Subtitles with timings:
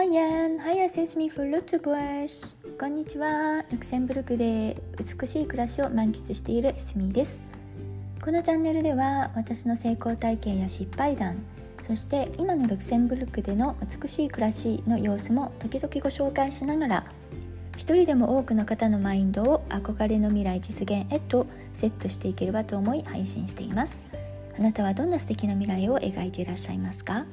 [0.00, 2.26] Moyen, hi, es mich für Lützeburg.
[2.78, 3.62] こんにちは。
[3.70, 7.42] ルクセンブルクで美しい暮らしを満喫しているスミです。
[8.24, 11.44] このチャンネルでは私の成功体験や失敗談、
[11.82, 17.04] そして今のルクセンブルクでの美しい暮らしの様子も時々ご紹介しながら、
[17.76, 24.06] 一人でも多くの方のマインドを憧れの未来実現へとセットしていければと思い配信しています。
[24.58, 27.26] あなたはどんな素敵な未来を描いていらっしゃいますか？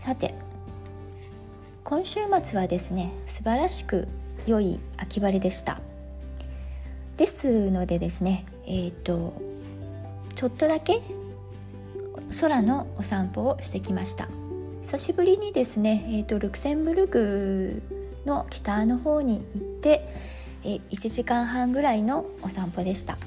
[0.00, 0.34] さて
[1.84, 4.08] 今週末はですね素晴らしく
[4.46, 5.82] 良い秋晴れでした。
[7.18, 9.34] ですのでですねえっ、ー、と
[10.34, 11.02] ちょっとだけ
[12.40, 14.28] 空のお散歩をしてきました。
[14.82, 17.82] 久しぶりにですね、えーと、ルクセンブルク
[18.24, 20.08] の北の方に行って、
[20.62, 23.18] え1時間半ぐらいのお散歩でした。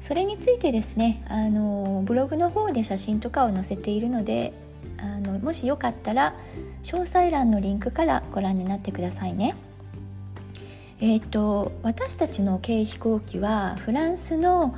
[0.00, 4.52] それについてですねあのブログの方で写真とかを載せているので
[4.98, 6.34] あのもしよかったら
[6.84, 9.54] 詳細欄のリンクからご覧になってくださいね。
[10.98, 14.74] えーと、私たちの軽飛行機はフランスの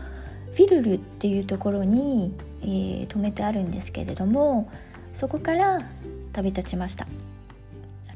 [0.52, 4.68] フィルルっていうところに、えー、止めてあるんですけれども
[5.12, 5.80] そこから
[6.32, 7.06] 旅立ちました。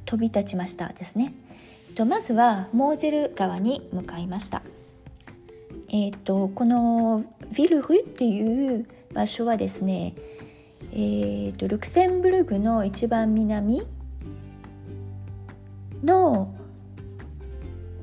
[0.05, 1.33] 飛び立ちましたですね、
[1.89, 4.63] えーと、まずはモーゼル川に向かいました。
[5.89, 10.15] えーと、このヴィルルっていう場所はですね
[10.93, 13.87] えーと、ルクセンブルグの一番南
[16.05, 16.55] の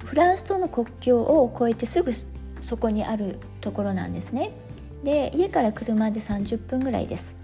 [0.05, 2.11] フランスとの国境を越えてすぐ
[2.61, 4.51] そこにあるところなんですね。
[5.03, 7.35] で家から車で30分ぐらいです。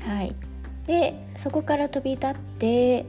[0.00, 0.34] はい、
[0.86, 3.04] でそこから飛び立って、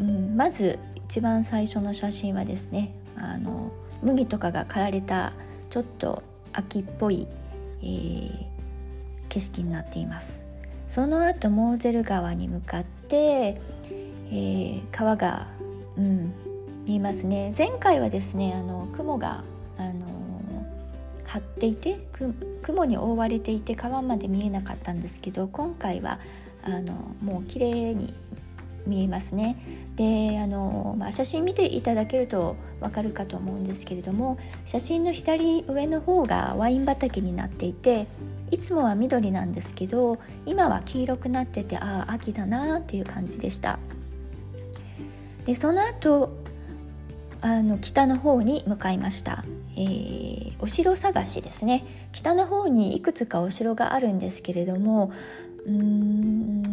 [0.00, 5.32] うん、まず一番最初の写真はですねあの麦とかが刈られた
[5.68, 7.28] ちょっと秋っぽい、
[7.80, 8.46] えー、
[9.36, 10.46] 景色になっています。
[10.88, 15.46] その後モーゼル川に向かって、えー、川が、
[15.98, 16.32] うん、
[16.86, 17.52] 見えますね。
[17.56, 19.44] 前回はですねあの雲が、
[19.76, 20.06] あの
[21.24, 21.98] 張っていて
[22.62, 26.18] 雲に覆われていて川まで見えなかったんですけど今回は
[26.62, 28.14] あのもう綺麗に
[28.86, 29.56] 見えますね。
[29.96, 38.06] であの、まあ、写真見ていただけるとわかるかと思うんですけれども写真の左上の方がワイン畑になっていて
[38.50, 43.78] いつもは緑なんですけど今は黄色くなっててああ秋だなっていう感じでした。
[45.46, 46.36] でその後
[47.40, 49.44] あの北の方に向かいました、
[49.76, 51.84] えー、お城探しですね。
[52.12, 55.12] 北の方にいくつかお城があるんですけれども
[55.66, 56.65] うーん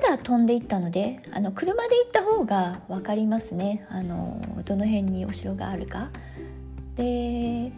[0.00, 6.10] ただ飛んでいったのであの車で行った方が分かりますねあのどの辺にお城があるか。
[6.96, 7.72] で、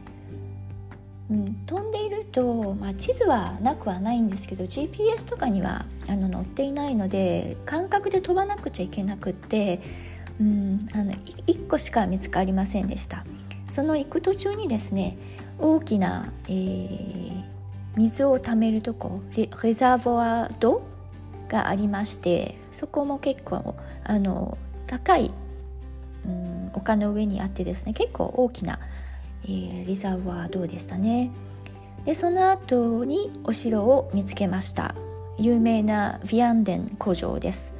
[1.30, 9.80] うん、飛んでいると、まあ、地図はなくはないんですけど GPS とかにはあの載っていないので感覚で飛ばなくちゃいけなくって、
[10.40, 13.24] うん、あの1個しか見つかりませんでした。
[13.68, 15.18] その行く途中にですね
[15.58, 17.44] 大きな、えー、
[17.96, 20.95] 水を貯めるとこレレザーボアド
[21.48, 23.74] がありましてそこも結構
[24.04, 25.32] あの高い、
[26.24, 28.78] うん、丘の上にあってですね結構大きな、
[29.44, 31.30] えー、リザーバードでしたね。
[32.04, 34.94] でその後にお城を見つけました。
[35.38, 37.74] 有名なヴィアンデン古城です。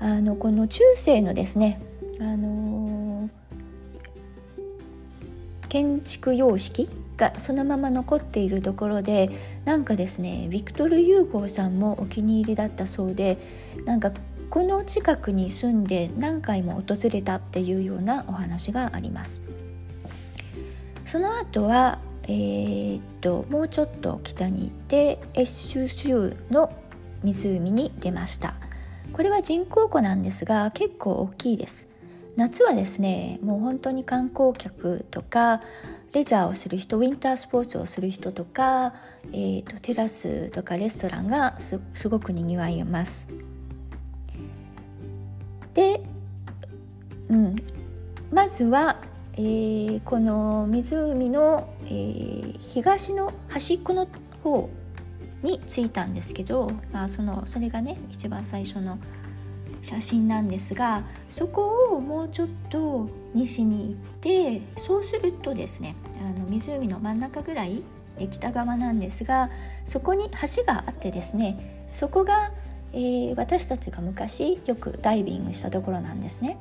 [0.00, 1.80] あのこの中世のですね
[2.20, 9.30] あのー、建築様式がそのまま残っているところで
[9.66, 13.36] なんかですねビクトル・ユーゴーさんもお気に入りだったそうで
[13.84, 14.12] なんか
[14.48, 19.42] この近くに住んで何回も訪れたっていうようなお話があります。
[21.04, 26.72] その後はえー、っともうちょっと北に行ってエッシュ州の
[27.22, 28.54] 湖に出ました。
[29.12, 31.88] これは人工湖なんですが結構大きいです。
[32.36, 35.60] 夏はですねもう本当に観光客とか
[36.18, 38.92] レジャーをする人ウィンタースポーツをする人とか、
[39.28, 41.78] えーと、テラスとかレストランがす
[42.08, 43.28] ごくにぎわいます。
[45.74, 46.00] で、
[47.28, 47.56] うん、
[48.32, 49.00] まずは、
[49.34, 54.08] えー、この湖の、えー、東の端っこの
[54.42, 54.68] 方
[55.44, 58.98] に着いたんですけど、まあ、そのそれがね一番最初の
[59.82, 67.82] 写真なんですがそこをもうちょっと西に行ってそうするとですねあの湖の真ん中ぐらい
[68.30, 69.50] 北側なんですが
[69.84, 72.52] そこに橋があってですねそこが、
[72.92, 76.58] えー、私たちが昔よくダイビングしたところなんですね。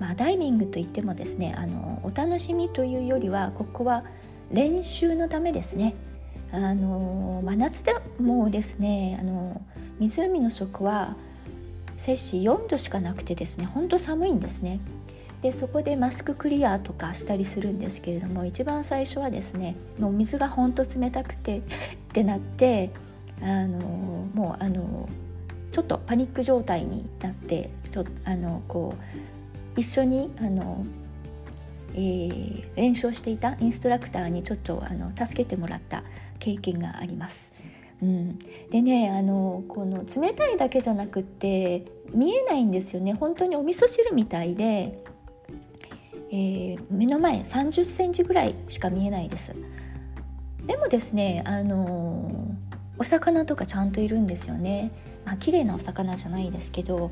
[0.00, 4.04] まあ、ダイビングといってもですねあのお楽しみというよりはここは
[4.50, 5.94] 練習のためですね。
[6.50, 9.60] あの真夏でもですねあの
[9.98, 11.16] 湖の底は
[12.04, 14.78] 摂氏4度しかなくてですねほんと寒いんですね
[15.40, 21.62] でそこでマスククリアとかしたりするんですけれども一番最初はですねもう水がほんと冷たくてっ
[22.12, 22.90] てなって
[23.42, 23.78] あの
[24.34, 25.08] もうあの
[25.72, 28.94] ちょっとパニック状態になってちょあのこ
[29.76, 30.84] う一緒にあの、
[31.94, 36.04] えー、練習していたインストラクターにちょっとあの助けてもらった
[36.38, 37.52] 経験があります。
[38.04, 38.38] うん、
[38.70, 43.14] でねあのこの冷たいだけじゃなくって見えないんですよね。
[43.14, 45.02] 本当にお味噌汁みたいで、
[46.30, 49.54] えー、目の前3 0センチぐらいしか見えないです。
[50.66, 52.30] でもですねあの
[52.98, 54.90] お魚とかちゃんといるんですよね。
[55.24, 57.10] まあ綺麗なお魚じゃないですけど、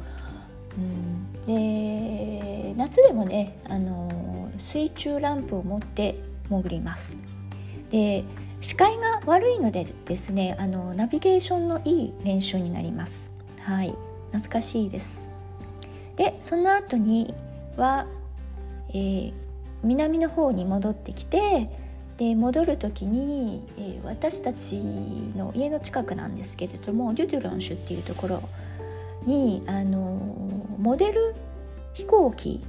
[0.77, 6.19] うん、で夏でもねあの水中ランプを持って
[6.51, 7.17] 潜ります。
[7.91, 8.25] で
[8.63, 13.33] 視界が悪いのでですねあのナビゲーションのいい練習になります。
[13.61, 13.95] はい。
[14.31, 15.29] 懐かしいです。
[16.17, 17.35] でその後に
[17.77, 18.07] は、
[18.91, 19.33] えー、
[19.83, 21.69] 南の方に戻ってきて
[22.19, 28.43] で戻る時に、えー、私たちの家の近くなんですけれどもデュドゥロンシュっていうところ
[29.27, 29.99] にあの
[30.79, 31.35] モデル
[31.95, 32.63] 飛行機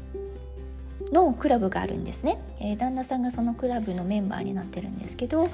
[1.14, 5.50] のクラブがあるんですね、えー、旦那さんがそのクラブのメンバーになってるんですけど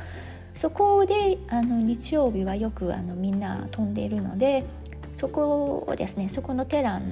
[0.55, 4.65] そこであの日曜日はよくあのみんな飛んでいるので
[5.13, 7.03] そこをですねそこのテラン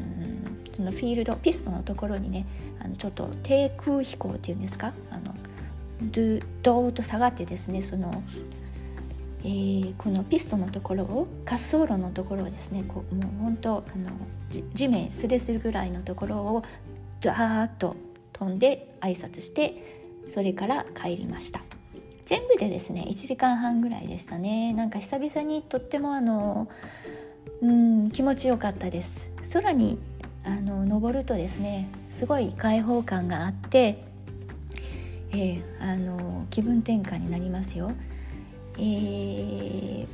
[0.76, 2.46] そのフィールドピストのところにね
[2.84, 4.94] あのちょっと低空飛行っていうんですか？
[5.12, 5.36] あの
[6.02, 8.24] ドゥドーと下がってですねその、
[9.44, 14.12] えー、このピストのところを滑走路のところをですねこうもう本当あの
[14.74, 16.64] 地面すれするぐらいのところを
[17.22, 17.96] ドワーッと
[18.40, 21.62] 飛んで挨拶してそれから帰りました。
[22.26, 24.74] 全部でですね1時間半ぐらいでしたね。
[24.74, 26.68] なんか久々にとってもあの
[27.62, 29.32] うん気持ちよかったです。
[29.54, 29.98] 空に
[30.48, 34.02] あの登るとですねすごい開放感があって、
[35.32, 37.92] えー、あの気分転換になりますよ、
[38.78, 40.08] えー、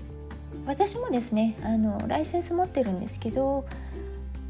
[0.66, 3.66] 私もですねあのライセンス持ってるんですけど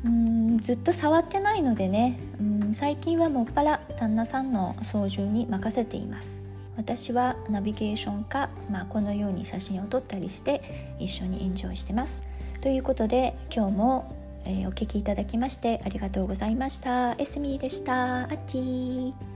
[0.06, 6.44] うんずっと触ってないのでねうん最近はもっぱら旦那さんの操縦に任せています。
[6.76, 12.24] 私はナビゲーションか、まあ、このように写真を撮ったりして一緒にエンジョイしてます。
[12.62, 14.16] ということで今日も、
[14.46, 17.14] えー、お聴きいただきましてありがとうございました。
[17.18, 18.24] エスミーでした。
[18.24, 19.33] アッチー。